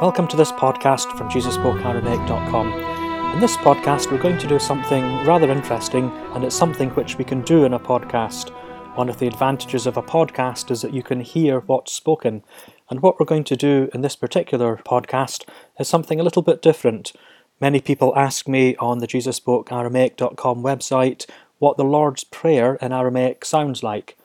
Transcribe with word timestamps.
Welcome 0.00 0.26
to 0.28 0.36
this 0.38 0.50
podcast 0.50 1.14
from 1.18 1.28
JesusSpokeAramaic.com. 1.28 3.34
In 3.34 3.40
this 3.40 3.58
podcast, 3.58 4.10
we're 4.10 4.16
going 4.16 4.38
to 4.38 4.46
do 4.46 4.58
something 4.58 5.04
rather 5.26 5.50
interesting, 5.50 6.10
and 6.32 6.42
it's 6.42 6.56
something 6.56 6.88
which 6.90 7.18
we 7.18 7.24
can 7.24 7.42
do 7.42 7.66
in 7.66 7.74
a 7.74 7.78
podcast. 7.78 8.48
One 8.96 9.10
of 9.10 9.18
the 9.18 9.26
advantages 9.26 9.86
of 9.86 9.98
a 9.98 10.02
podcast 10.02 10.70
is 10.70 10.80
that 10.80 10.94
you 10.94 11.02
can 11.02 11.20
hear 11.20 11.60
what's 11.60 11.92
spoken. 11.92 12.42
And 12.88 13.02
what 13.02 13.20
we're 13.20 13.26
going 13.26 13.44
to 13.44 13.56
do 13.56 13.90
in 13.92 14.00
this 14.00 14.16
particular 14.16 14.80
podcast 14.86 15.46
is 15.78 15.86
something 15.86 16.18
a 16.18 16.22
little 16.22 16.40
bit 16.40 16.62
different. 16.62 17.12
Many 17.60 17.80
people 17.80 18.16
ask 18.16 18.48
me 18.48 18.74
on 18.76 19.00
the 19.00 19.06
JesusSpokeAramaic.com 19.06 20.62
website 20.62 21.26
what 21.58 21.76
the 21.76 21.84
Lord's 21.84 22.24
Prayer 22.24 22.74
in 22.76 22.92
Aramaic 22.92 23.44
sounds 23.44 23.82
like. 23.82 24.16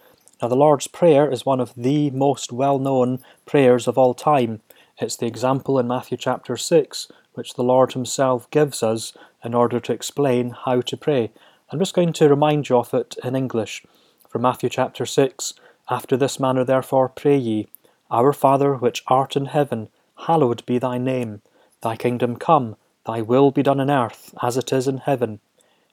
Now, 0.41 0.47
the 0.47 0.55
Lord's 0.55 0.87
Prayer 0.87 1.31
is 1.31 1.45
one 1.45 1.59
of 1.59 1.73
the 1.75 2.09
most 2.11 2.51
well 2.51 2.79
known 2.79 3.19
prayers 3.45 3.87
of 3.87 3.97
all 3.97 4.13
time. 4.13 4.61
It's 4.99 5.15
the 5.15 5.27
example 5.27 5.79
in 5.79 5.87
Matthew 5.87 6.17
chapter 6.17 6.57
6 6.57 7.07
which 7.33 7.53
the 7.53 7.63
Lord 7.63 7.93
Himself 7.93 8.49
gives 8.51 8.83
us 8.83 9.13
in 9.43 9.53
order 9.53 9.79
to 9.79 9.93
explain 9.93 10.49
how 10.65 10.81
to 10.81 10.97
pray. 10.97 11.31
I'm 11.71 11.79
just 11.79 11.95
going 11.95 12.13
to 12.13 12.29
remind 12.29 12.67
you 12.67 12.77
of 12.77 12.93
it 12.93 13.15
in 13.23 13.35
English. 13.35 13.83
From 14.27 14.41
Matthew 14.41 14.69
chapter 14.69 15.05
6 15.05 15.53
After 15.89 16.17
this 16.17 16.39
manner, 16.39 16.63
therefore, 16.63 17.09
pray 17.09 17.37
ye, 17.37 17.67
Our 18.09 18.33
Father 18.33 18.75
which 18.75 19.03
art 19.07 19.35
in 19.35 19.45
heaven, 19.45 19.87
hallowed 20.27 20.65
be 20.65 20.77
thy 20.77 20.97
name. 20.97 21.41
Thy 21.81 21.95
kingdom 21.95 22.35
come, 22.35 22.75
thy 23.05 23.21
will 23.21 23.51
be 23.51 23.63
done 23.63 23.79
in 23.79 23.89
earth 23.89 24.33
as 24.43 24.57
it 24.57 24.73
is 24.73 24.87
in 24.87 24.97
heaven. 24.97 25.39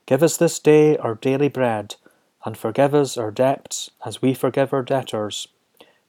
Give 0.09 0.23
us 0.23 0.39
this 0.39 0.59
day 0.59 0.97
our 0.97 1.17
daily 1.17 1.51
bread, 1.51 1.97
and 2.43 2.57
forgive 2.57 2.95
us 2.95 3.19
our 3.19 3.31
debts 3.31 3.91
as 4.07 4.23
we 4.23 4.33
forgive 4.33 4.73
our 4.73 4.83
debtors. 4.83 5.49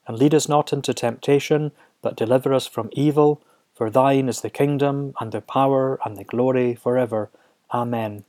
And 0.07 0.17
lead 0.17 0.33
us 0.33 0.47
not 0.47 0.71
into 0.71 0.93
temptation 0.93 1.73
but 2.01 2.15
deliver 2.15 2.53
us 2.53 2.65
from 2.65 2.89
evil. 2.93 3.41
For 3.73 3.89
thine 3.89 4.29
is 4.29 4.39
the 4.39 4.49
kingdom, 4.49 5.15
and 5.19 5.33
the 5.33 5.41
power, 5.41 5.99
and 6.05 6.15
the 6.15 6.23
glory 6.23 6.75
for 6.75 6.97
ever. 6.97 7.29
Amen. 7.73 8.23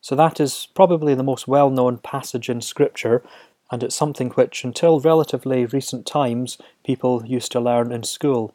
So 0.00 0.16
that 0.16 0.40
is 0.40 0.68
probably 0.74 1.14
the 1.14 1.22
most 1.22 1.46
well 1.46 1.68
known 1.68 1.98
passage 1.98 2.48
in 2.48 2.62
Scripture, 2.62 3.22
and 3.70 3.82
it's 3.82 3.94
something 3.94 4.30
which, 4.30 4.64
until 4.64 4.98
relatively 4.98 5.66
recent 5.66 6.06
times, 6.06 6.56
people 6.86 7.26
used 7.26 7.52
to 7.52 7.60
learn 7.60 7.92
in 7.92 8.02
school. 8.02 8.54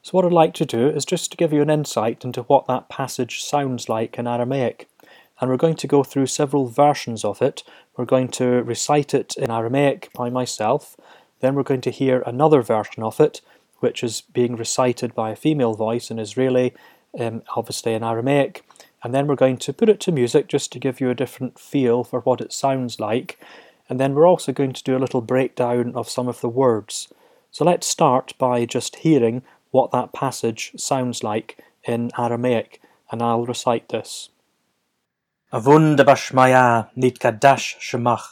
So, 0.00 0.12
what 0.12 0.24
I'd 0.24 0.32
like 0.32 0.54
to 0.54 0.64
do 0.64 0.88
is 0.88 1.04
just 1.04 1.32
to 1.32 1.36
give 1.36 1.52
you 1.52 1.60
an 1.60 1.68
insight 1.68 2.24
into 2.24 2.44
what 2.44 2.66
that 2.66 2.88
passage 2.88 3.44
sounds 3.44 3.90
like 3.90 4.18
in 4.18 4.26
Aramaic. 4.26 4.88
And 5.40 5.50
we're 5.50 5.56
going 5.56 5.76
to 5.76 5.86
go 5.86 6.02
through 6.02 6.26
several 6.26 6.66
versions 6.66 7.24
of 7.24 7.42
it. 7.42 7.62
We're 7.96 8.04
going 8.04 8.28
to 8.28 8.62
recite 8.62 9.12
it 9.14 9.36
in 9.36 9.50
Aramaic 9.50 10.10
by 10.14 10.30
myself, 10.30 10.96
then 11.40 11.54
we're 11.54 11.62
going 11.62 11.82
to 11.82 11.90
hear 11.90 12.22
another 12.26 12.62
version 12.62 13.02
of 13.02 13.20
it, 13.20 13.40
which 13.80 14.02
is 14.02 14.22
being 14.22 14.56
recited 14.56 15.14
by 15.14 15.30
a 15.30 15.36
female 15.36 15.74
voice 15.74 16.10
in 16.10 16.18
Israeli, 16.18 16.74
um, 17.18 17.42
obviously 17.54 17.94
in 17.94 18.02
Aramaic. 18.02 18.64
And 19.02 19.14
then 19.14 19.26
we're 19.26 19.36
going 19.36 19.58
to 19.58 19.72
put 19.72 19.88
it 19.88 20.00
to 20.00 20.12
music 20.12 20.48
just 20.48 20.72
to 20.72 20.78
give 20.78 21.00
you 21.00 21.10
a 21.10 21.14
different 21.14 21.58
feel 21.58 22.02
for 22.02 22.20
what 22.20 22.40
it 22.40 22.52
sounds 22.52 22.98
like. 22.98 23.38
And 23.88 24.00
then 24.00 24.14
we're 24.14 24.26
also 24.26 24.52
going 24.52 24.72
to 24.72 24.82
do 24.82 24.96
a 24.96 24.98
little 24.98 25.20
breakdown 25.20 25.92
of 25.94 26.08
some 26.08 26.26
of 26.26 26.40
the 26.40 26.48
words. 26.48 27.08
So 27.50 27.64
let's 27.64 27.86
start 27.86 28.34
by 28.38 28.64
just 28.64 28.96
hearing 28.96 29.42
what 29.70 29.92
that 29.92 30.12
passage 30.12 30.72
sounds 30.76 31.22
like 31.22 31.58
in 31.84 32.10
Aramaic, 32.18 32.80
and 33.10 33.22
I'll 33.22 33.46
recite 33.46 33.90
this. 33.90 34.30
Avun 35.52 35.96
bashmaya 35.96 36.88
nitkadash 36.96 37.78
shemach, 37.78 38.26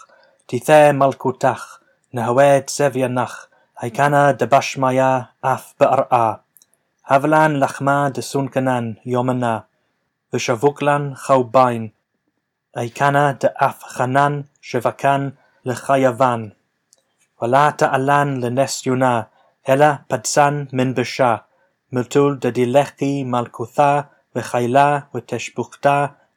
tithe 0.48 0.92
malkutach, 0.98 1.78
nehawed 2.12 2.66
sevyanach, 2.66 3.46
Aikana 3.82 4.36
de 4.38 4.46
Bashmaya 4.46 5.28
af 5.42 5.74
be'ar'a. 5.78 6.40
Havlan 7.10 7.58
lachma 7.60 8.12
de 8.12 8.22
sunkanan 8.22 8.96
yomana. 9.04 9.64
Vishavuklan 10.32 11.16
chaubain. 11.16 11.92
Aikana 12.76 13.38
de 13.38 13.48
af 13.60 13.78
chanan 13.96 14.48
shevakan 14.62 15.36
lechayavan. 15.66 16.52
Wala 17.40 17.72
ta'alan 17.76 18.40
lenes 18.40 18.86
yuna. 18.86 19.28
Ela 19.66 20.04
padsan 20.08 20.68
min 20.72 20.94
bisha. 20.94 21.44
Miltul 21.92 22.38
de 22.40 22.50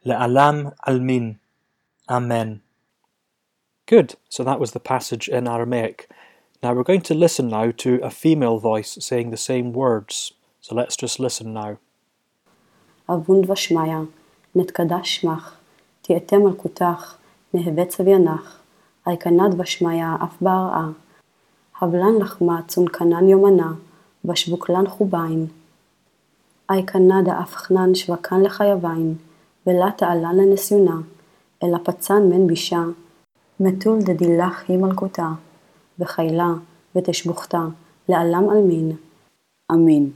dilechi 0.06 0.18
malkutha 0.18 0.62
v'chayla 0.62 0.64
v'teshbukta 0.64 0.72
le'alam 0.72 0.72
almin. 0.88 1.36
Amen. 2.08 2.60
Good. 3.86 4.14
So 4.28 4.44
that 4.44 4.60
was 4.60 4.72
the 4.72 4.80
passage 4.80 5.28
in 5.28 5.48
Aramaic. 5.48 6.08
Now 6.62 6.74
we're 6.74 6.82
going 6.82 7.00
to 7.02 7.14
listen 7.14 7.48
now 7.48 7.72
to 7.72 8.00
a 8.02 8.10
female 8.10 8.58
voice 8.58 8.96
saying 9.00 9.30
the 9.30 9.36
same 9.36 9.72
words. 9.72 10.32
So 10.60 10.74
let's 10.74 10.96
just 10.96 11.18
listen 11.20 11.52
now. 11.52 11.78
אבון 13.10 13.50
ושמיא, 13.50 13.96
נתקדש 14.54 15.16
שמך, 15.16 15.56
תהייתה 16.02 16.38
מלכותך, 16.38 17.16
נהווה 17.54 17.84
צביינך, 17.86 18.58
איקנד 19.06 19.60
ושמיא 19.60 20.04
אף 20.24 20.36
בהרעה. 20.40 20.90
הבלן 21.80 22.16
לחמה 22.20 22.60
צונקנן 22.68 23.28
יומנה, 23.28 23.72
ושבוקלן 24.24 24.88
חובין. 24.88 25.46
איקנד 26.72 27.28
אף 27.28 27.54
חנן 27.54 27.94
שווקן 27.94 28.40
לחייבין, 28.42 29.14
ולה 29.66 29.90
תעלן 29.96 30.36
לנסיונה, 30.36 30.96
אלא 31.62 31.78
פצן 31.84 32.22
מן 32.30 32.46
בישה, 32.46 32.82
מתול 33.60 33.98
דדילך 34.02 34.64
היא 34.68 34.78
מלכותה. 34.78 35.28
וחיילה 35.98 36.52
ותשבוכתה 36.96 37.62
לעלם 38.08 38.50
עלמין. 38.50 38.96
Amen. 39.72 40.14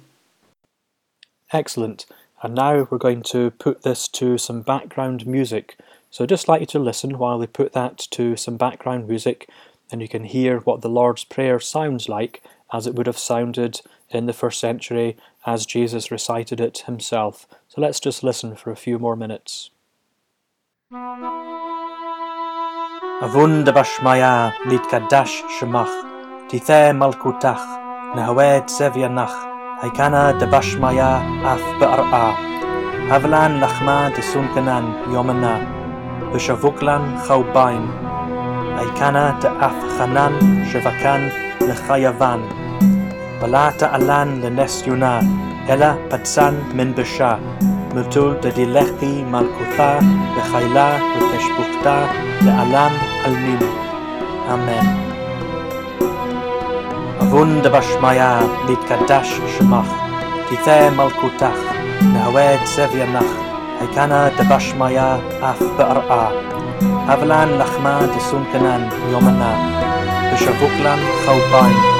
Excellent. 1.53 2.07
And 2.43 2.55
now 2.55 2.87
we're 2.91 3.07
going 3.09 3.23
to 3.35 3.51
put 3.65 3.83
this 3.83 4.09
to 4.09 4.37
some 4.37 4.61
background 4.61 5.27
music. 5.27 5.77
So 6.11 6.25
I'd 6.25 6.29
just 6.29 6.49
like 6.49 6.61
you 6.61 6.67
to 6.75 6.79
listen 6.79 7.19
while 7.19 7.39
we 7.39 7.47
put 7.47 7.73
that 7.73 7.97
to 8.17 8.37
some 8.37 8.57
background 8.57 9.09
music 9.09 9.49
and 9.91 10.03
you 10.03 10.09
can 10.09 10.25
hear 10.25 10.59
what 10.67 10.81
the 10.81 10.95
Lord's 11.01 11.25
Prayer 11.25 11.59
sounds 11.61 12.09
like 12.09 12.43
as 12.72 12.88
it 12.88 12.96
would 12.96 13.08
have 13.08 13.18
sounded 13.18 13.82
in 14.10 14.26
the 14.26 14.34
first 14.34 14.60
century 14.60 15.18
as 15.46 15.66
Jesus 15.66 16.12
recited 16.12 16.60
it 16.60 16.80
himself. 16.80 17.48
So 17.68 17.82
let's 17.82 18.00
just 18.00 18.24
listen 18.24 18.56
for 18.56 18.72
a 18.72 18.76
few 18.76 18.98
more 19.00 19.16
minutes. 19.16 19.72
Avunda 23.22 23.72
bashmaya 23.72 24.52
nitkadash 24.66 25.42
shemach, 25.60 25.94
tithe 26.50 26.94
malkutach, 27.00 27.64
nehawed 28.16 28.66
sevyanach, 28.68 29.36
haikana 29.82 30.40
de 30.40 30.48
bashmaya 30.48 31.22
af 31.46 31.62
be'ar'a, 31.80 32.36
havlan 33.10 33.60
lachma 33.62 34.14
de 34.16 34.22
sunkanan 34.22 34.86
yomana, 35.14 35.56
v'shavuklan 36.32 37.04
chaubain, 37.28 37.86
haikana 38.78 39.40
de 39.40 39.50
af 39.50 39.78
chanan 39.98 40.34
shevakan 43.41 43.41
lechayavan, 43.41 43.41
balata 43.41 43.93
alan 43.95 44.43
lenes 44.43 44.87
yuna, 44.87 45.21
ela 45.69 45.97
patsan 46.11 46.55
min 46.75 46.95
bisha, 46.95 47.39
מטול 47.97 48.37
דדילכי 48.43 49.25
מלכותה 49.25 49.99
וחיילה 50.37 50.99
ותשבוכתה 51.17 52.07
לעלם 52.45 52.91
עלמין. 53.25 53.59
אמן. 54.53 54.87
אבון 57.21 57.61
דבשמיא 57.63 58.23
להתקדש 58.69 59.41
שמך, 59.59 59.93
תיתה 60.49 60.91
מלכותך, 60.91 61.59
נהווה 62.03 62.65
צביינך, 62.65 63.31
היקנה 63.81 64.29
דבשמיא 64.39 65.01
אף 65.41 65.63
בארעה. 65.77 66.31
הבלן 67.09 67.49
לחמה 67.59 68.01
דסונקנן 68.17 68.89
יומנה, 69.11 69.55
ושבוקלן 70.35 70.99
חאוביים. 71.25 72.00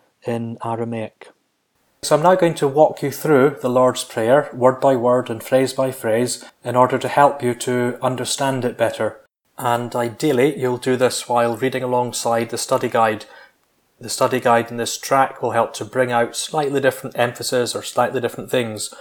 in 0.25 0.57
Aramaic. 0.63 1.29
So 2.03 2.15
I'm 2.15 2.23
now 2.23 2.35
going 2.35 2.55
to 2.55 2.67
walk 2.67 3.03
you 3.03 3.11
through 3.11 3.57
the 3.61 3.69
Lord's 3.69 4.03
Prayer, 4.03 4.49
word 4.53 4.79
by 4.79 4.95
word 4.95 5.29
and 5.29 5.43
phrase 5.43 5.73
by 5.73 5.91
phrase, 5.91 6.43
in 6.63 6.75
order 6.75 6.97
to 6.97 7.07
help 7.07 7.43
you 7.43 7.53
to 7.55 7.99
understand 8.01 8.65
it 8.65 8.77
better. 8.77 9.19
And 9.57 9.95
ideally, 9.95 10.59
you'll 10.59 10.77
do 10.77 10.95
this 10.95 11.29
while 11.29 11.55
reading 11.55 11.83
alongside 11.83 12.49
the 12.49 12.57
study 12.57 12.89
guide. 12.89 13.25
The 13.99 14.09
study 14.09 14.39
guide 14.39 14.71
in 14.71 14.77
this 14.77 14.97
track 14.97 15.43
will 15.43 15.51
help 15.51 15.73
to 15.75 15.85
bring 15.85 16.11
out 16.11 16.35
slightly 16.35 16.81
different 16.81 17.19
emphasis 17.19 17.75
or 17.75 17.83
slightly 17.83 18.19
different 18.19 18.49
things. 18.49 18.91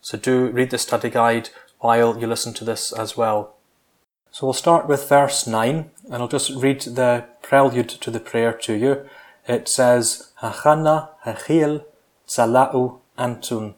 So 0.00 0.16
do 0.16 0.46
read 0.46 0.70
the 0.70 0.78
study 0.78 1.10
guide 1.10 1.50
while 1.80 2.16
you 2.16 2.28
listen 2.28 2.54
to 2.54 2.64
this 2.64 2.92
as 2.92 3.16
well. 3.16 3.56
So 4.30 4.46
we'll 4.46 4.54
start 4.54 4.86
with 4.86 5.08
verse 5.08 5.46
9, 5.46 5.90
and 6.04 6.14
I'll 6.14 6.28
just 6.28 6.50
read 6.50 6.80
the 6.82 7.24
prelude 7.42 7.88
to 7.88 8.10
the 8.12 8.20
prayer 8.20 8.52
to 8.52 8.74
you. 8.74 9.08
It 9.46 9.68
says, 9.68 10.30
Hachana 10.40 11.10
hachil 11.26 11.84
tsala'u 12.26 12.98
antun. 13.18 13.74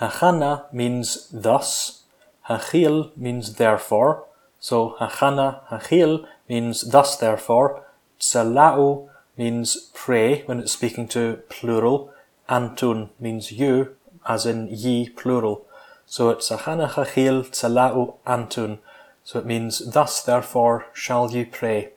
Hachana 0.00 0.72
means 0.72 1.28
thus. 1.30 2.04
Hachil 2.48 3.16
means 3.16 3.54
therefore. 3.54 4.24
So 4.60 4.96
hachana 4.98 5.68
hachil 5.68 6.26
means 6.48 6.82
thus 6.90 7.16
therefore. 7.16 7.84
Tsala'u 8.18 9.08
means 9.36 9.90
pray 9.92 10.42
when 10.46 10.60
it's 10.60 10.72
speaking 10.72 11.06
to 11.08 11.40
plural. 11.50 12.12
Antun 12.48 13.10
means 13.20 13.52
you, 13.52 13.94
as 14.26 14.46
in 14.46 14.68
ye 14.68 15.10
plural. 15.10 15.66
So 16.06 16.30
it's 16.30 16.48
hachana 16.48 16.88
hachil 16.88 17.46
tsala'u 17.50 18.14
antun. 18.26 18.78
So 19.22 19.38
it 19.38 19.44
means 19.44 19.80
thus 19.92 20.22
therefore 20.22 20.86
shall 20.94 21.30
you 21.30 21.44
pray. 21.44 21.90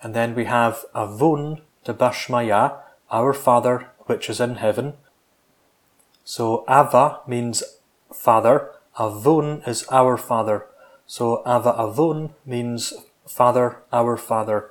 And 0.00 0.14
then 0.14 0.36
we 0.36 0.44
have 0.44 0.84
avun 0.94 1.62
de 1.88 1.94
bashmaya, 1.94 2.80
our 3.10 3.32
Father 3.32 3.88
which 4.00 4.28
is 4.28 4.40
in 4.40 4.56
heaven. 4.56 4.92
So 6.22 6.64
Ava 6.68 7.20
means 7.26 7.62
Father, 8.12 8.70
Avun 8.98 9.66
is 9.66 9.86
our 9.90 10.18
Father. 10.18 10.66
So 11.06 11.40
Ava 11.46 11.72
Avun 11.72 12.32
means 12.44 12.92
Father, 13.26 13.78
our 13.90 14.18
Father. 14.18 14.70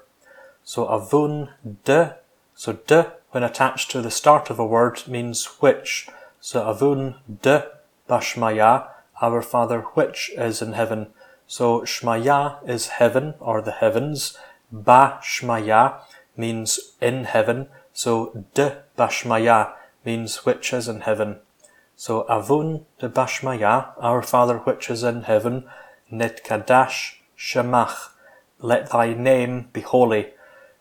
So 0.63 0.85
Avun 0.85 1.49
de, 1.85 2.17
so 2.53 2.73
de 2.73 3.13
when 3.31 3.43
attached 3.43 3.89
to 3.91 4.01
the 4.01 4.11
start 4.11 4.51
of 4.51 4.59
a 4.59 4.65
word 4.65 5.07
means 5.07 5.45
which. 5.59 6.07
So 6.39 6.61
Avun 6.61 7.15
de 7.41 7.65
Bashmaya, 8.07 8.89
our 9.21 9.41
Father 9.41 9.81
which 9.95 10.29
is 10.37 10.61
in 10.61 10.73
heaven. 10.73 11.07
So 11.47 11.81
Shmaya 11.81 12.57
is 12.69 12.87
heaven 13.01 13.33
or 13.39 13.63
the 13.63 13.71
heavens. 13.71 14.37
Ba 14.71 15.19
Shmaya 15.23 16.01
means 16.37 16.79
in 17.01 17.25
heaven. 17.25 17.67
So 17.93 18.45
de 18.53 18.83
Bashmaya 18.97 19.73
means 20.05 20.45
which 20.45 20.73
is 20.73 20.87
in 20.87 21.01
heaven. 21.01 21.37
So 21.95 22.25
Avun 22.29 22.85
de 22.99 23.09
Bashmaya, 23.09 23.93
our 23.97 24.21
Father 24.21 24.57
which 24.59 24.89
is 24.89 25.03
in 25.03 25.23
heaven, 25.23 25.65
Nitkadash 26.11 27.15
Shemach, 27.37 28.09
let 28.59 28.91
thy 28.91 29.13
name 29.13 29.69
be 29.73 29.81
holy. 29.81 30.33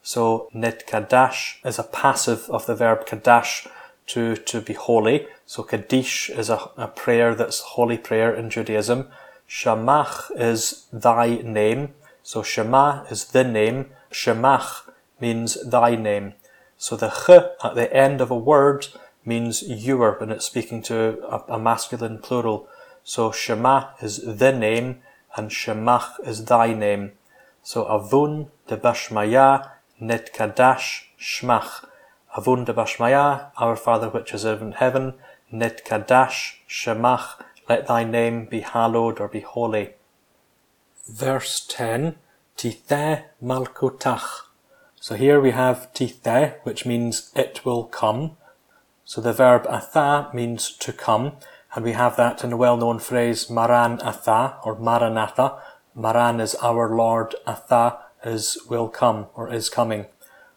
So 0.02 0.48
Nitkadash 0.54 1.64
is 1.64 1.78
a 1.78 1.82
passive 1.82 2.48
of 2.50 2.66
the 2.66 2.74
verb 2.74 3.06
kadash, 3.06 3.66
to, 4.06 4.36
to 4.36 4.60
be 4.60 4.74
holy. 4.74 5.26
So 5.46 5.62
Kaddish 5.62 6.30
is 6.30 6.48
a, 6.48 6.70
a 6.76 6.88
prayer 6.88 7.34
that's 7.34 7.60
holy 7.60 7.98
prayer 7.98 8.34
in 8.34 8.50
Judaism. 8.50 9.08
Shemach 9.48 10.30
is 10.36 10.86
thy 10.92 11.36
name. 11.36 11.94
So 12.22 12.42
Shema 12.42 13.04
is 13.04 13.26
the 13.26 13.44
name. 13.44 13.90
Shemach 14.10 14.85
means 15.20 15.56
thy 15.68 15.96
name. 15.96 16.34
So 16.76 16.96
the 16.96 17.08
ch 17.08 17.30
at 17.64 17.74
the 17.74 17.92
end 17.92 18.20
of 18.20 18.30
a 18.30 18.36
word 18.36 18.88
means 19.24 19.62
your 19.62 20.12
when 20.18 20.30
it's 20.30 20.46
speaking 20.46 20.82
to 20.82 21.18
a, 21.28 21.54
a 21.56 21.58
masculine 21.58 22.18
plural. 22.18 22.68
So 23.02 23.32
Shema 23.32 23.94
is 24.00 24.20
the 24.22 24.52
name 24.52 25.02
and 25.36 25.50
Shemach 25.50 26.20
is 26.26 26.44
thy 26.44 26.74
name. 26.74 27.12
So 27.62 27.84
Avun 27.84 28.50
de 28.68 28.76
Bashmaya 28.76 29.70
Nit 29.98 30.30
Kadash 30.34 31.04
Shmach. 31.18 31.86
Avun 32.36 32.66
de 32.66 32.74
Bashmaya, 32.74 33.50
our 33.56 33.76
Father 33.76 34.10
which 34.10 34.34
is 34.34 34.44
in 34.44 34.72
heaven, 34.72 35.14
Nit 35.50 35.82
Kadash 35.86 36.56
Shemach, 36.68 37.42
let 37.68 37.86
thy 37.86 38.04
name 38.04 38.44
be 38.44 38.60
hallowed 38.60 39.20
or 39.20 39.28
be 39.28 39.40
holy. 39.40 39.94
Verse 41.08 41.64
10, 41.68 42.16
Tithe 42.56 43.20
Malkutach. 43.42 44.45
So 44.98 45.14
here 45.14 45.40
we 45.40 45.50
have 45.50 45.92
Tithe, 45.92 46.54
which 46.62 46.86
means 46.86 47.30
it 47.36 47.64
will 47.64 47.84
come. 47.84 48.36
So 49.04 49.20
the 49.20 49.32
verb 49.32 49.66
atha 49.68 50.30
means 50.34 50.70
to 50.78 50.92
come, 50.92 51.32
and 51.74 51.84
we 51.84 51.92
have 51.92 52.16
that 52.16 52.42
in 52.42 52.50
the 52.50 52.56
well-known 52.56 52.98
phrase 52.98 53.48
Maran 53.50 54.00
atha 54.02 54.56
or 54.64 54.74
Maranatha. 54.74 55.62
Maran 55.94 56.40
is 56.40 56.54
our 56.56 56.94
Lord, 56.94 57.34
atha 57.46 57.98
is 58.24 58.58
will 58.68 58.88
come 58.88 59.26
or 59.34 59.52
is 59.52 59.68
coming. 59.68 60.06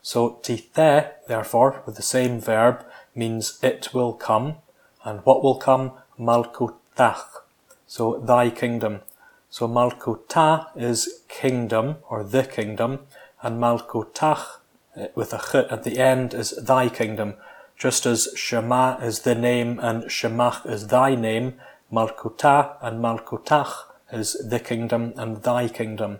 So 0.01 0.39
tithe, 0.41 1.11
therefore, 1.27 1.83
with 1.85 1.97
the 1.97 2.01
same 2.01 2.39
verb, 2.39 2.85
means 3.13 3.59
it 3.61 3.93
will 3.93 4.13
come, 4.13 4.55
and 5.03 5.19
what 5.25 5.43
will 5.43 5.57
come? 5.57 5.91
Malkutach. 6.17 7.43
So 7.85 8.19
thy 8.19 8.49
kingdom. 8.49 9.01
So 9.49 9.67
Malkutah 9.67 10.67
is 10.75 11.23
kingdom 11.27 11.97
or 12.09 12.23
the 12.23 12.43
kingdom, 12.43 12.99
and 13.41 13.59
Malkutach 13.59 14.59
eh, 14.95 15.07
with 15.15 15.33
a 15.33 15.39
ch 15.39 15.55
at 15.71 15.83
the 15.83 15.97
end 15.99 16.33
is 16.33 16.51
thy 16.51 16.89
kingdom. 16.89 17.35
Just 17.77 18.05
as 18.05 18.27
Shema 18.35 18.97
is 18.97 19.21
the 19.21 19.35
name 19.35 19.79
and 19.79 20.03
Shemach 20.03 20.65
is 20.69 20.87
thy 20.87 21.15
name, 21.15 21.53
Malkutah 21.91 22.75
and 22.81 23.01
Malkutach 23.01 23.85
is 24.11 24.33
the 24.49 24.59
kingdom 24.59 25.13
and 25.15 25.43
thy 25.43 25.67
kingdom. 25.67 26.19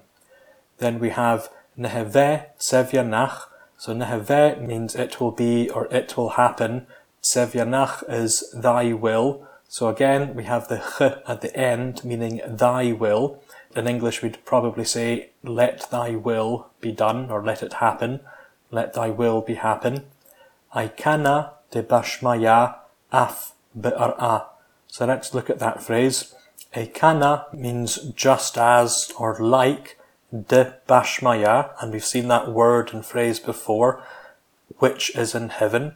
Then 0.78 1.00
we 1.00 1.10
have 1.10 1.50
Neheveh 1.78 2.46
Tsevyanach. 2.58 3.48
So 3.78 3.94
Neheveh 3.94 4.66
means 4.66 4.96
it 4.96 5.20
will 5.20 5.32
be 5.32 5.70
or 5.70 5.88
it 5.88 6.16
will 6.16 6.30
happen. 6.30 6.88
Tsevyanach 7.22 8.10
is 8.10 8.52
thy 8.54 8.94
will. 8.94 9.46
So 9.68 9.88
again, 9.90 10.36
we 10.36 10.46
have 10.46 10.68
the 10.68 10.78
ch 10.78 11.02
at 11.28 11.42
the 11.42 11.56
end, 11.56 12.04
meaning 12.04 12.42
thy 12.48 12.92
will. 12.92 13.44
In 13.76 13.88
English, 13.88 14.22
we'd 14.22 14.44
probably 14.46 14.84
say, 14.84 15.30
let 15.44 15.90
thy 15.92 16.16
will 16.16 16.68
be 16.82 16.92
done, 16.92 17.30
or 17.30 17.44
let 17.44 17.62
it 17.62 17.74
happen. 17.74 18.22
Let 18.72 18.94
thy 18.94 19.10
will 19.10 19.42
be 19.42 19.56
happen. 19.56 20.06
Aikana 20.76 21.52
de 21.72 21.84
bashmaya 21.84 22.76
af 23.12 23.54
be'ar'a. 23.76 24.46
So 24.88 25.06
let's 25.06 25.34
look 25.34 25.50
at 25.50 25.60
that 25.60 25.84
phrase. 25.84 26.34
Aikana 26.76 27.54
means 27.54 27.98
just 28.16 28.58
as 28.58 29.12
or 29.18 29.38
like 29.40 30.00
de 30.32 30.76
bashmaya, 30.88 31.72
and 31.80 31.92
we've 31.94 32.06
seen 32.06 32.28
that 32.28 32.52
word 32.52 32.94
and 32.94 33.06
phrase 33.06 33.40
before, 33.40 34.04
which 34.78 35.16
is 35.16 35.36
in 35.36 35.50
heaven, 35.50 35.96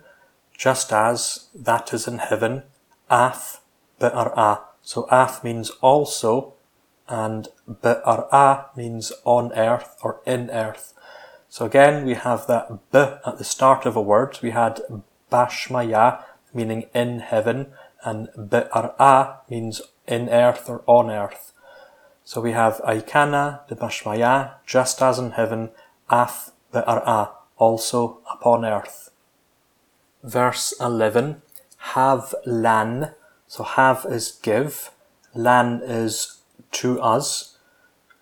just 0.58 0.94
as 0.94 1.48
that 1.56 1.94
is 1.94 2.08
in 2.08 2.20
heaven, 2.20 2.64
af 3.10 3.62
be'ar'a. 4.00 4.62
So 4.84 5.08
af 5.12 5.44
means 5.44 5.72
also, 5.82 6.54
and 7.08 7.48
be'ar'a 7.68 8.76
means 8.76 9.12
on 9.26 9.52
earth 9.54 9.98
or 10.02 10.22
in 10.26 10.50
earth. 10.50 10.94
So 11.50 11.66
again, 11.66 12.06
we 12.06 12.16
have 12.16 12.48
that 12.48 12.92
b 12.92 13.00
at 13.00 13.38
the 13.38 13.44
start 13.44 13.86
of 13.86 13.96
a 13.96 14.02
word. 14.02 14.40
We 14.42 14.52
had 14.52 14.82
bashmaya, 15.32 16.24
meaning 16.54 16.86
in 16.94 17.20
heaven, 17.20 17.68
and 18.04 18.30
be'ar'a 18.36 19.40
means 19.50 19.82
in 20.08 20.30
earth 20.30 20.70
or 20.70 20.84
on 20.88 21.10
earth. 21.10 21.54
So 22.24 22.42
we 22.42 22.54
have 22.54 22.82
aikana 22.88 23.68
de 23.68 23.76
bashmaya, 23.76 24.54
just 24.66 25.02
as 25.02 25.20
in 25.20 25.32
heaven, 25.32 25.70
af 26.10 26.52
be'ar'a, 26.72 27.30
also 27.58 28.20
upon 28.32 28.66
earth. 28.66 29.12
Verse 30.24 30.74
11, 30.80 31.42
have 31.96 32.34
lan. 32.46 33.12
So 33.48 33.64
have 33.64 34.06
is 34.10 34.32
give, 34.42 34.92
lan 35.36 35.82
is 35.84 36.38
to 36.74 37.02
us, 37.02 37.54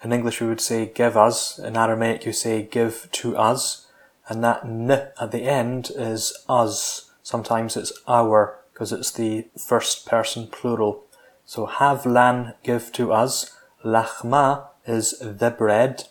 in 0.04 0.12
English, 0.12 0.42
we 0.42 0.48
would 0.48 0.62
say 0.62 0.88
give 0.88 1.16
us. 1.16 1.60
In 1.60 1.78
Aramaic, 1.78 2.26
you 2.26 2.34
say 2.34 2.64
give 2.64 3.08
to 3.12 3.38
us. 3.38 3.88
And 4.28 4.44
that 4.44 4.64
n 4.64 4.90
at 4.92 5.32
the 5.32 5.44
end 5.44 5.92
is 5.96 6.34
us. 6.50 7.12
Sometimes 7.22 7.78
it's 7.78 7.94
our, 8.08 8.58
because 8.74 8.92
it's 8.92 9.12
the 9.12 9.48
first 9.58 10.08
person 10.08 10.48
plural. 10.48 11.04
So 11.46 11.66
have 11.68 12.06
lan 12.06 12.56
give 12.64 12.92
to 12.94 13.14
us. 13.14 13.56
Lachma 13.86 14.70
is 14.88 15.20
the 15.20 15.52
bread. 15.52 16.06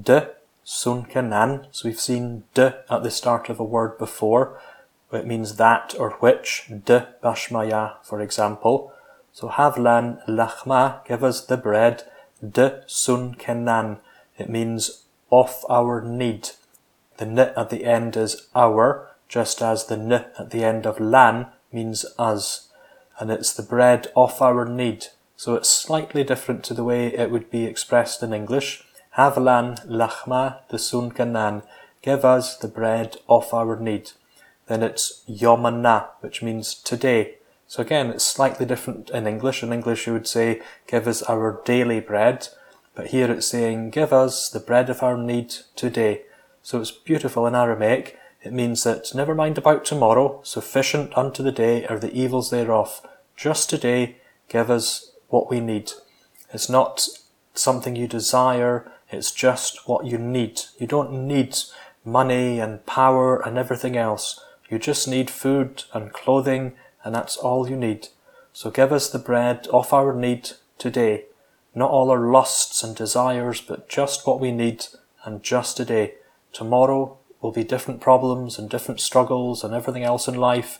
De 0.00 0.30
sunkanan. 0.64 1.66
So 1.72 1.88
we've 1.88 2.00
seen 2.00 2.44
de 2.54 2.84
at 2.88 3.02
the 3.02 3.10
start 3.10 3.48
of 3.48 3.58
a 3.58 3.64
word 3.64 3.98
before. 3.98 4.60
It 5.12 5.26
means 5.26 5.56
that 5.56 5.94
or 5.98 6.10
which. 6.20 6.70
De 6.84 7.08
bashmaya, 7.22 7.96
for 8.02 8.20
example. 8.20 8.92
So 9.34 9.48
have 9.48 9.76
lan 9.76 10.20
lachma, 10.28 11.04
give 11.04 11.24
us 11.24 11.44
the 11.44 11.56
bread 11.56 12.04
de 12.40 12.84
sun 12.86 13.34
kenan. 13.34 13.98
It 14.38 14.48
means 14.48 15.02
off 15.28 15.64
our 15.68 16.00
need. 16.00 16.50
The 17.16 17.26
n 17.26 17.38
at 17.40 17.68
the 17.68 17.84
end 17.84 18.16
is 18.16 18.46
our, 18.54 19.10
just 19.28 19.60
as 19.60 19.86
the 19.86 19.96
n 19.96 20.12
at 20.12 20.50
the 20.50 20.62
end 20.62 20.86
of 20.86 21.00
lan 21.00 21.48
means 21.72 22.06
us. 22.16 22.68
And 23.18 23.28
it's 23.32 23.52
the 23.52 23.64
bread 23.64 24.06
off 24.14 24.40
our 24.40 24.64
need. 24.64 25.06
So 25.36 25.56
it's 25.56 25.68
slightly 25.68 26.22
different 26.22 26.62
to 26.64 26.74
the 26.74 26.84
way 26.84 27.08
it 27.08 27.32
would 27.32 27.50
be 27.50 27.64
expressed 27.64 28.22
in 28.22 28.32
English. 28.32 28.84
Havlan 29.16 29.84
lachma 29.88 30.60
the 30.68 30.78
sun 30.78 31.10
kanan. 31.10 31.64
Give 32.02 32.24
us 32.24 32.56
the 32.56 32.68
bread 32.68 33.16
off 33.26 33.52
our 33.52 33.74
need. 33.80 34.12
Then 34.68 34.84
it's 34.84 35.24
yomana, 35.28 36.10
which 36.20 36.40
means 36.40 36.74
today. 36.74 37.38
So 37.66 37.82
again, 37.82 38.10
it's 38.10 38.24
slightly 38.24 38.66
different 38.66 39.10
in 39.10 39.26
English. 39.26 39.62
In 39.62 39.72
English, 39.72 40.06
you 40.06 40.12
would 40.12 40.26
say, 40.26 40.60
give 40.86 41.08
us 41.08 41.22
our 41.22 41.60
daily 41.64 42.00
bread. 42.00 42.48
But 42.94 43.08
here 43.08 43.30
it's 43.30 43.46
saying, 43.46 43.90
give 43.90 44.12
us 44.12 44.48
the 44.48 44.60
bread 44.60 44.88
of 44.90 45.02
our 45.02 45.16
need 45.16 45.54
today. 45.74 46.22
So 46.62 46.80
it's 46.80 46.90
beautiful 46.90 47.46
in 47.46 47.54
Aramaic. 47.54 48.18
It 48.42 48.52
means 48.52 48.84
that 48.84 49.14
never 49.14 49.34
mind 49.34 49.58
about 49.58 49.84
tomorrow, 49.84 50.40
sufficient 50.44 51.16
unto 51.16 51.42
the 51.42 51.52
day 51.52 51.86
are 51.86 51.98
the 51.98 52.12
evils 52.12 52.50
thereof. 52.50 53.00
Just 53.36 53.70
today, 53.70 54.16
give 54.48 54.70
us 54.70 55.12
what 55.28 55.50
we 55.50 55.60
need. 55.60 55.92
It's 56.52 56.68
not 56.68 57.08
something 57.54 57.96
you 57.96 58.06
desire, 58.06 58.90
it's 59.10 59.32
just 59.32 59.88
what 59.88 60.06
you 60.06 60.18
need. 60.18 60.60
You 60.78 60.86
don't 60.86 61.26
need 61.26 61.56
money 62.04 62.60
and 62.60 62.84
power 62.86 63.40
and 63.40 63.56
everything 63.56 63.96
else. 63.96 64.40
You 64.68 64.78
just 64.78 65.08
need 65.08 65.30
food 65.30 65.84
and 65.92 66.12
clothing, 66.12 66.74
and 67.04 67.14
that's 67.14 67.36
all 67.36 67.68
you 67.68 67.76
need. 67.76 68.08
So 68.52 68.70
give 68.70 68.92
us 68.92 69.10
the 69.10 69.18
bread 69.18 69.66
of 69.72 69.92
our 69.92 70.14
need 70.14 70.50
today. 70.78 71.26
Not 71.74 71.90
all 71.90 72.10
our 72.10 72.30
lusts 72.30 72.82
and 72.82 72.96
desires, 72.96 73.60
but 73.60 73.88
just 73.88 74.26
what 74.26 74.40
we 74.40 74.52
need 74.52 74.86
and 75.24 75.42
just 75.42 75.76
today. 75.76 76.14
Tomorrow 76.52 77.18
will 77.40 77.52
be 77.52 77.64
different 77.64 78.00
problems 78.00 78.58
and 78.58 78.70
different 78.70 79.00
struggles 79.00 79.62
and 79.62 79.74
everything 79.74 80.04
else 80.04 80.26
in 80.28 80.34
life. 80.34 80.78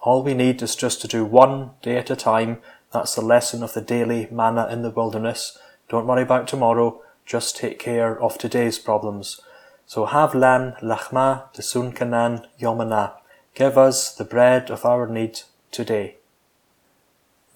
All 0.00 0.22
we 0.22 0.34
need 0.34 0.62
is 0.62 0.76
just 0.76 1.00
to 1.02 1.08
do 1.08 1.24
one 1.24 1.70
day 1.82 1.96
at 1.96 2.10
a 2.10 2.16
time. 2.16 2.58
That's 2.92 3.14
the 3.14 3.22
lesson 3.22 3.62
of 3.62 3.74
the 3.74 3.80
daily 3.80 4.28
manna 4.30 4.68
in 4.70 4.82
the 4.82 4.90
wilderness. 4.90 5.58
Don't 5.88 6.06
worry 6.06 6.22
about 6.22 6.46
tomorrow. 6.46 7.02
Just 7.26 7.56
take 7.56 7.78
care 7.78 8.20
of 8.20 8.38
today's 8.38 8.78
problems. 8.78 9.40
So 9.86 10.06
have 10.06 10.34
lan 10.34 10.76
lachma 10.82 11.52
desun 11.54 11.94
kanan 11.94 12.46
yomana. 12.60 13.14
Give 13.54 13.78
us 13.78 14.12
the 14.12 14.24
bread 14.24 14.70
of 14.70 14.84
our 14.84 15.06
need 15.06 15.40
today. 15.70 16.16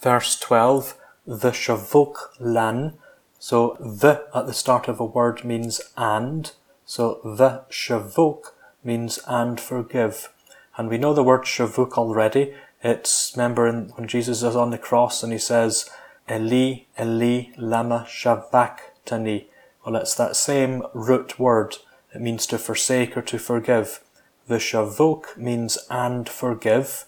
Verse 0.00 0.38
12, 0.38 0.96
the 1.26 1.50
shavuk 1.50 2.14
lan. 2.38 2.94
So 3.40 3.76
the 3.80 4.26
at 4.34 4.46
the 4.46 4.54
start 4.54 4.86
of 4.86 5.00
a 5.00 5.04
word 5.04 5.44
means 5.44 5.80
and. 5.96 6.52
So 6.86 7.20
the 7.24 7.64
shavuk 7.68 8.52
means 8.84 9.18
and 9.26 9.60
forgive. 9.60 10.32
And 10.76 10.88
we 10.88 10.98
know 10.98 11.14
the 11.14 11.24
word 11.24 11.42
shavuk 11.42 11.92
already. 11.92 12.54
It's, 12.82 13.32
remember 13.34 13.66
in, 13.66 13.88
when 13.96 14.06
Jesus 14.06 14.44
is 14.44 14.54
on 14.54 14.70
the 14.70 14.78
cross 14.78 15.24
and 15.24 15.32
he 15.32 15.38
says, 15.38 15.90
Eli, 16.30 16.84
Eli, 17.00 17.46
lama 17.56 18.06
tani. 19.04 19.48
Well, 19.84 19.96
it's 19.96 20.14
that 20.14 20.36
same 20.36 20.84
root 20.94 21.40
word. 21.40 21.78
It 22.14 22.20
means 22.20 22.46
to 22.46 22.58
forsake 22.58 23.16
or 23.16 23.22
to 23.22 23.38
forgive. 23.38 24.00
The 24.48 24.56
shavuk 24.56 25.36
means 25.36 25.76
and 25.90 26.26
forgive. 26.26 27.04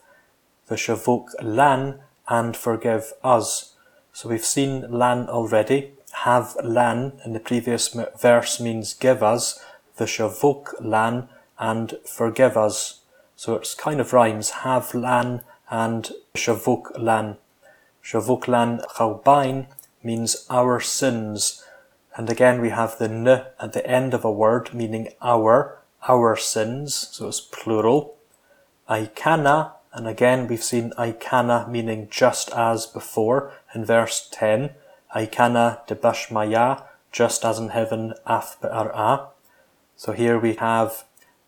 The 0.66 0.75
shavuk 0.75 1.28
lan 1.42 2.00
and 2.28 2.54
forgive 2.54 3.14
us. 3.25 3.75
So 4.12 4.28
we've 4.28 4.44
seen 4.44 4.90
lan 4.90 5.26
already. 5.30 5.92
Have 6.25 6.54
lan 6.62 7.14
in 7.25 7.32
the 7.32 7.40
previous 7.40 7.97
verse 8.20 8.61
means 8.61 8.92
give 8.92 9.23
us 9.23 9.59
the 9.97 10.04
shavuk 10.04 10.75
lan 10.80 11.28
and 11.59 11.94
forgive 12.04 12.59
us. 12.59 13.00
So 13.37 13.54
it's 13.54 13.75
kind 13.75 14.00
of 14.00 14.12
rhymes, 14.12 14.50
have 14.50 14.94
lan 14.94 15.40
and 15.70 16.11
shavuk 16.35 16.99
lan. 16.99 17.38
Shavuk 18.04 18.49
lan 18.49 18.82
chaubain 18.97 19.66
means 20.02 20.47
our 20.50 20.78
sins. 20.78 21.64
And 22.16 22.28
again 22.28 22.61
we 22.61 22.68
have 22.68 22.99
the 22.99 23.09
n 23.09 23.26
at 23.28 23.73
the 23.73 23.87
end 23.87 24.12
of 24.12 24.26
a 24.26 24.30
word 24.30 24.75
meaning 24.75 25.09
our, 25.23 25.79
our 26.09 26.37
sins. 26.37 27.09
So 27.12 27.28
it's 27.28 27.40
plural. 27.40 28.16
Aikana, 28.88 29.73
and 29.92 30.07
again 30.07 30.47
we've 30.49 30.62
seen 30.62 30.92
aikana 30.99 31.69
meaning 31.69 32.09
just 32.11 32.50
as 32.52 32.87
before 32.87 33.52
in 33.75 33.85
verse 33.85 34.28
10. 34.30 34.71
Aikana 35.14 35.87
de 35.87 35.95
bashmaya, 35.95 36.85
just 37.12 37.45
as 37.45 37.59
in 37.59 37.71
heaven 37.71 38.14
af 38.26 38.57
be'ar'a. 38.61 39.28
So 39.97 40.12
here 40.12 40.38
we 40.38 40.54
have 40.54 41.04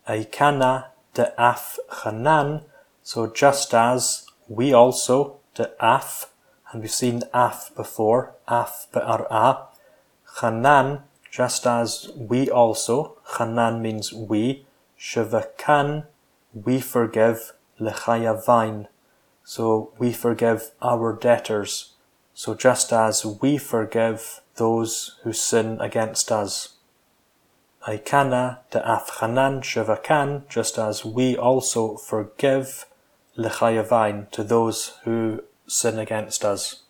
Aikana 0.08 0.86
de 1.14 1.32
af 1.38 1.78
chanan, 1.88 2.62
so 3.02 3.26
just 3.26 3.72
as 3.72 4.26
we 4.48 4.72
also 4.72 5.36
de 5.56 5.70
af, 5.80 6.26
and 6.72 6.82
we've 6.82 6.90
seen 6.90 7.22
af 7.32 7.74
before, 7.76 8.34
af 8.48 8.86
be'ar'a, 8.92 9.68
chanan, 10.36 11.02
just 11.30 11.66
as 11.66 12.10
we 12.16 12.50
also, 12.50 13.16
chanan 13.32 13.80
means 13.80 14.12
we, 14.12 14.66
shavakan, 14.98 16.06
we 16.54 16.80
forgive, 16.80 17.52
lechayavain, 17.80 18.86
so 19.44 19.92
we 19.98 20.12
forgive 20.12 20.70
our 20.80 21.12
debtors. 21.12 21.94
So 22.34 22.54
just 22.54 22.92
as 22.92 23.24
we 23.24 23.58
forgive 23.58 24.40
those 24.56 25.18
who 25.22 25.32
sin 25.32 25.80
against 25.80 26.30
us. 26.30 26.76
Aikana 27.86 28.58
de 28.70 28.78
Afchanan 28.80 29.60
Shavakan, 29.60 30.48
just 30.48 30.78
as 30.78 31.04
we 31.04 31.36
also 31.36 31.96
forgive 31.96 32.86
Lechayavain 33.36 34.30
to 34.30 34.44
those 34.44 34.98
who 35.04 35.42
sin 35.66 35.98
against 35.98 36.44
us. 36.44 36.82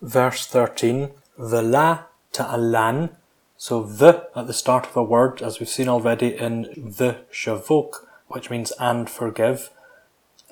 Verse 0.00 0.46
13, 0.46 1.10
Vela 1.38 2.06
ta'alan, 2.32 3.16
so 3.64 3.82
the 3.82 4.28
at 4.36 4.46
the 4.46 4.52
start 4.52 4.84
of 4.88 4.94
a 4.94 5.02
word, 5.02 5.40
as 5.40 5.58
we've 5.58 5.70
seen 5.70 5.88
already 5.88 6.36
in 6.36 6.64
the 6.98 7.20
shavuk, 7.32 8.04
which 8.28 8.50
means 8.50 8.72
and 8.78 9.08
forgive. 9.08 9.70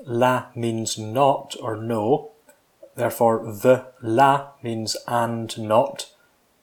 La 0.07 0.47
means 0.55 0.97
not 0.97 1.55
or 1.61 1.77
no. 1.77 2.31
Therefore, 2.95 3.41
the 3.45 3.89
la 4.01 4.53
means 4.63 4.97
and 5.07 5.59
not. 5.59 6.11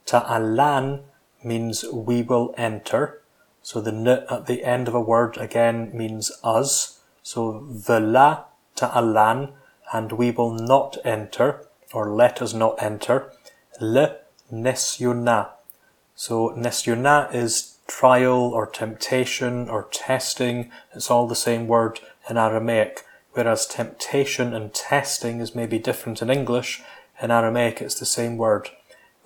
Ta'alan 0.06 1.04
means 1.44 1.84
we 1.84 2.22
will 2.22 2.52
enter. 2.58 3.22
So 3.62 3.80
the 3.80 3.92
n 3.92 4.08
at 4.08 4.46
the 4.46 4.64
end 4.64 4.88
of 4.88 4.94
a 4.96 5.00
word 5.12 5.36
again 5.36 5.92
means 5.94 6.32
us. 6.42 6.98
So 7.22 7.64
vela 7.70 8.46
ta'alan, 8.74 9.52
and 9.92 10.10
we 10.10 10.32
will 10.32 10.54
not 10.54 10.98
enter, 11.04 11.68
or 11.92 12.10
let 12.10 12.42
us 12.42 12.52
not 12.54 12.82
enter. 12.82 13.30
Le 13.80 14.16
nesyuna. 14.52 15.59
So 16.20 16.50
nesyuna 16.50 17.34
is 17.34 17.78
trial 17.86 18.52
or 18.52 18.66
temptation 18.66 19.70
or 19.70 19.88
testing. 19.90 20.70
It's 20.94 21.10
all 21.10 21.26
the 21.26 21.34
same 21.34 21.66
word 21.66 21.98
in 22.28 22.36
Aramaic. 22.36 23.06
Whereas 23.32 23.64
temptation 23.64 24.52
and 24.52 24.74
testing 24.74 25.40
is 25.40 25.54
maybe 25.54 25.78
different 25.78 26.20
in 26.20 26.28
English, 26.28 26.82
in 27.22 27.30
Aramaic 27.30 27.80
it's 27.80 27.98
the 27.98 28.04
same 28.04 28.36
word. 28.36 28.68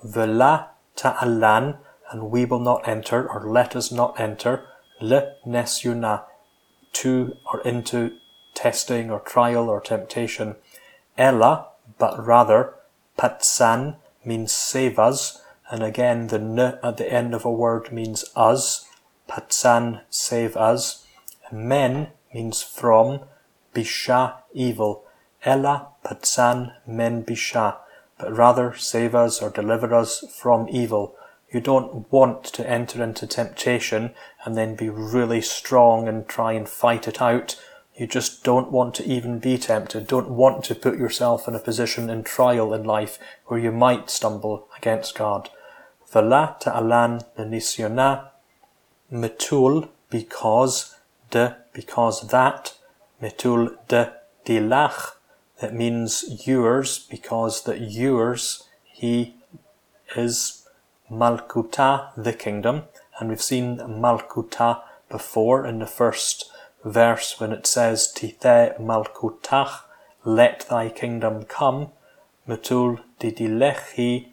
Vela 0.05 0.69
ta'alan, 0.95 1.79
and 2.11 2.31
we 2.31 2.45
will 2.45 2.61
not 2.61 2.87
enter, 2.87 3.29
or 3.29 3.45
let 3.45 3.75
us 3.75 3.91
not 3.91 4.17
enter, 4.17 4.63
le 5.01 5.33
nesyuna, 5.45 6.23
to 6.93 7.35
or 7.51 7.59
into 7.63 8.15
testing 8.53 9.11
or 9.11 9.19
trial 9.19 9.67
or 9.67 9.81
temptation. 9.81 10.55
Ella, 11.17 11.71
but 11.99 12.25
rather, 12.25 12.75
patsan 13.19 13.97
means 14.23 14.53
save 14.53 14.97
us, 14.97 15.41
and 15.69 15.83
again 15.83 16.27
the 16.27 16.39
n 16.39 16.59
at 16.59 16.97
the 16.97 17.11
end 17.11 17.33
of 17.33 17.45
a 17.45 17.51
word 17.51 17.91
means 17.91 18.25
us. 18.35 18.87
Patsan, 19.27 20.01
save 20.09 20.55
us. 20.55 21.05
Men 21.51 22.09
means 22.33 22.61
from, 22.61 23.21
bisha, 23.73 24.35
evil. 24.53 25.03
Ella 25.43 25.87
patsan 26.03 26.73
men 26.87 27.23
bisha, 27.23 27.77
but 28.17 28.35
rather 28.35 28.75
save 28.75 29.15
us 29.15 29.41
or 29.41 29.49
deliver 29.49 29.93
us 29.93 30.23
from 30.39 30.67
evil. 30.69 31.15
You 31.51 31.61
don't 31.61 32.11
want 32.11 32.43
to 32.45 32.69
enter 32.69 33.01
into 33.03 33.27
temptation 33.27 34.13
and 34.43 34.57
then 34.57 34.75
be 34.75 34.89
really 34.89 35.41
strong 35.41 36.07
and 36.07 36.27
try 36.27 36.53
and 36.53 36.67
fight 36.67 37.07
it 37.07 37.21
out. 37.21 37.55
You 37.95 38.07
just 38.07 38.43
don't 38.43 38.71
want 38.71 38.93
to 38.95 39.05
even 39.05 39.39
be 39.39 39.57
tempted, 39.57 40.07
don't 40.07 40.29
want 40.29 40.65
to 40.65 40.75
put 40.75 40.97
yourself 40.97 41.47
in 41.47 41.55
a 41.55 41.59
position 41.59 42.09
in 42.09 42.23
trial 42.23 42.73
in 42.73 42.83
life 42.83 43.17
where 43.45 43.59
you 43.59 43.71
might 43.71 44.09
stumble 44.09 44.67
against 44.77 45.15
God. 45.15 45.49
Vela 46.15 46.55
ta'alan 46.61 47.19
benisiona, 47.37 48.29
metul, 49.11 49.89
because, 50.09 50.95
de, 51.29 51.57
because 51.73 52.29
that, 52.29 52.73
metul 53.21 53.75
de 53.89 54.13
dilach, 54.45 55.17
that 55.59 55.73
means 55.73 56.47
yours, 56.47 56.99
because 57.11 57.63
that 57.63 57.81
yours, 57.81 58.63
he 58.85 59.35
is 60.15 60.65
Malkuta, 61.11 62.13
the 62.15 62.31
kingdom, 62.31 62.83
and 63.19 63.27
we've 63.27 63.41
seen 63.41 63.79
Malkuta 63.79 64.83
before 65.09 65.65
in 65.65 65.79
the 65.79 65.85
first 65.85 66.49
verse 66.85 67.41
when 67.41 67.51
it 67.51 67.67
says 67.67 68.09
Tithe 68.09 68.77
Malkutach, 68.79 69.81
let 70.23 70.65
thy 70.69 70.87
kingdom 70.87 71.43
come, 71.43 71.89
Mutul 72.47 73.01
didilechi, 73.19 74.29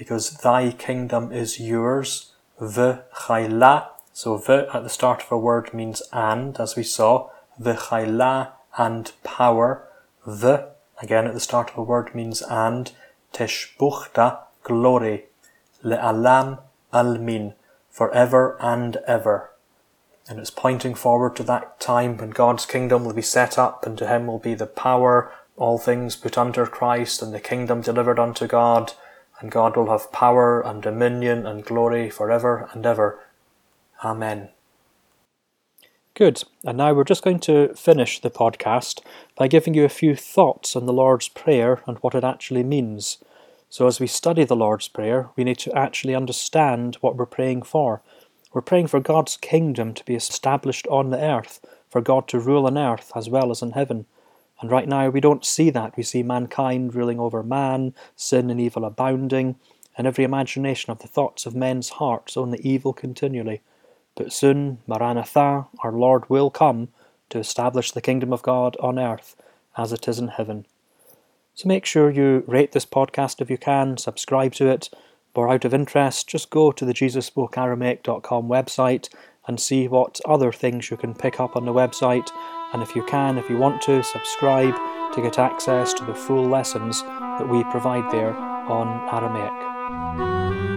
because 0.00 0.30
thy 0.38 0.72
kingdom 0.72 1.30
is 1.30 1.60
yours. 1.60 2.32
V'chayla. 2.58 3.88
So 4.14 4.38
v 4.38 4.64
at 4.72 4.82
the 4.82 4.88
start 4.88 5.24
of 5.24 5.30
a 5.30 5.36
word 5.36 5.74
means 5.74 6.00
and, 6.10 6.58
as 6.58 6.74
we 6.74 6.84
saw. 6.84 7.28
V'chayla 7.60 8.52
and 8.78 9.12
power. 9.24 9.86
V 10.26 10.56
again 11.02 11.26
at 11.26 11.34
the 11.34 11.46
start 11.48 11.72
of 11.72 11.76
a 11.76 11.82
word 11.82 12.14
means 12.14 12.40
and. 12.40 12.92
Tishbuchta 13.34 14.38
glory. 14.62 15.26
Le'alam 15.84 16.60
almin. 16.94 17.52
Forever 17.90 18.56
and 18.58 18.96
ever. 19.06 19.50
And 20.26 20.40
it's 20.40 20.50
pointing 20.50 20.94
forward 20.94 21.36
to 21.36 21.42
that 21.42 21.78
time 21.78 22.16
when 22.16 22.30
God's 22.30 22.64
kingdom 22.64 23.04
will 23.04 23.12
be 23.12 23.20
set 23.36 23.58
up 23.58 23.84
and 23.84 23.98
to 23.98 24.06
him 24.06 24.26
will 24.26 24.38
be 24.38 24.54
the 24.54 24.66
power, 24.66 25.30
all 25.58 25.76
things 25.76 26.16
put 26.16 26.38
under 26.38 26.66
Christ 26.66 27.20
and 27.20 27.34
the 27.34 27.40
kingdom 27.40 27.82
delivered 27.82 28.18
unto 28.18 28.46
God 28.46 28.94
and 29.40 29.50
God 29.50 29.76
will 29.76 29.90
have 29.90 30.12
power 30.12 30.60
and 30.60 30.82
dominion 30.82 31.46
and 31.46 31.64
glory 31.64 32.10
forever 32.10 32.68
and 32.72 32.84
ever. 32.84 33.20
Amen. 34.04 34.50
Good. 36.14 36.42
And 36.64 36.76
now 36.76 36.92
we're 36.92 37.04
just 37.04 37.24
going 37.24 37.40
to 37.40 37.74
finish 37.74 38.20
the 38.20 38.30
podcast 38.30 39.00
by 39.36 39.48
giving 39.48 39.74
you 39.74 39.84
a 39.84 39.88
few 39.88 40.14
thoughts 40.14 40.76
on 40.76 40.86
the 40.86 40.92
Lord's 40.92 41.28
Prayer 41.28 41.82
and 41.86 41.96
what 41.98 42.14
it 42.14 42.24
actually 42.24 42.62
means. 42.62 43.18
So, 43.70 43.86
as 43.86 44.00
we 44.00 44.06
study 44.06 44.44
the 44.44 44.56
Lord's 44.56 44.88
Prayer, 44.88 45.30
we 45.36 45.44
need 45.44 45.58
to 45.58 45.72
actually 45.72 46.14
understand 46.14 46.96
what 46.96 47.16
we're 47.16 47.26
praying 47.26 47.62
for. 47.62 48.02
We're 48.52 48.60
praying 48.60 48.88
for 48.88 48.98
God's 49.00 49.36
kingdom 49.36 49.94
to 49.94 50.04
be 50.04 50.16
established 50.16 50.86
on 50.88 51.10
the 51.10 51.22
earth, 51.22 51.64
for 51.88 52.00
God 52.00 52.26
to 52.28 52.40
rule 52.40 52.66
on 52.66 52.76
earth 52.76 53.12
as 53.14 53.30
well 53.30 53.50
as 53.50 53.62
in 53.62 53.70
heaven. 53.70 54.06
And 54.60 54.70
right 54.70 54.88
now 54.88 55.08
we 55.08 55.20
don't 55.20 55.44
see 55.44 55.70
that. 55.70 55.96
We 55.96 56.02
see 56.02 56.22
mankind 56.22 56.94
ruling 56.94 57.18
over 57.18 57.42
man, 57.42 57.94
sin 58.14 58.50
and 58.50 58.60
evil 58.60 58.84
abounding, 58.84 59.56
and 59.96 60.06
every 60.06 60.24
imagination 60.24 60.90
of 60.90 61.00
the 61.00 61.08
thoughts 61.08 61.46
of 61.46 61.54
men's 61.54 61.90
hearts 61.90 62.36
only 62.36 62.58
evil 62.58 62.92
continually. 62.92 63.62
But 64.14 64.32
soon, 64.32 64.78
Maranatha, 64.86 65.66
our 65.82 65.92
Lord 65.92 66.28
will 66.28 66.50
come 66.50 66.88
to 67.30 67.38
establish 67.38 67.92
the 67.92 68.00
kingdom 68.00 68.32
of 68.32 68.42
God 68.42 68.76
on 68.80 68.98
earth 68.98 69.36
as 69.76 69.92
it 69.92 70.06
is 70.08 70.18
in 70.18 70.28
heaven. 70.28 70.66
So 71.54 71.68
make 71.68 71.86
sure 71.86 72.10
you 72.10 72.44
rate 72.46 72.72
this 72.72 72.86
podcast 72.86 73.40
if 73.40 73.50
you 73.50 73.58
can, 73.58 73.96
subscribe 73.96 74.52
to 74.54 74.68
it, 74.68 74.90
or 75.34 75.48
out 75.48 75.64
of 75.64 75.72
interest, 75.72 76.28
just 76.28 76.50
go 76.50 76.72
to 76.72 76.84
the 76.84 76.92
JesusSpokeAramaic.com 76.92 78.48
website 78.48 79.08
and 79.46 79.60
see 79.60 79.88
what 79.88 80.20
other 80.24 80.52
things 80.52 80.90
you 80.90 80.96
can 80.96 81.14
pick 81.14 81.40
up 81.40 81.56
on 81.56 81.64
the 81.64 81.72
website 81.72 82.30
and 82.72 82.82
if 82.82 82.94
you 82.94 83.02
can, 83.04 83.38
if 83.38 83.48
you 83.50 83.56
want 83.56 83.82
to, 83.82 84.02
subscribe 84.02 84.74
to 85.14 85.20
get 85.20 85.38
access 85.38 85.92
to 85.94 86.04
the 86.04 86.14
full 86.14 86.48
lessons 86.48 87.02
that 87.02 87.48
we 87.48 87.64
provide 87.64 88.10
there 88.12 88.34
on 88.34 88.88
Aramaic. 89.12 90.69